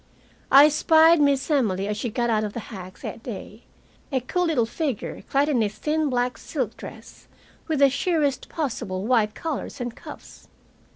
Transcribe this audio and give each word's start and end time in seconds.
I 0.51 0.67
spied 0.69 1.21
Miss 1.21 1.51
Emily 1.51 1.87
as 1.87 1.95
she 1.95 2.09
got 2.09 2.31
out 2.31 2.43
of 2.43 2.53
the 2.53 2.59
hack 2.73 2.97
that 3.01 3.21
day, 3.21 3.65
a 4.11 4.19
cool 4.19 4.45
little 4.45 4.65
figure 4.65 5.21
clad 5.29 5.47
in 5.47 5.61
a 5.61 5.69
thin 5.69 6.09
black 6.09 6.39
silk 6.39 6.75
dress, 6.75 7.27
with 7.67 7.77
the 7.77 7.89
sheerest 7.91 8.49
possible 8.49 9.05
white 9.05 9.35
collars 9.35 9.79
and 9.79 9.95
cuffs. 9.95 10.47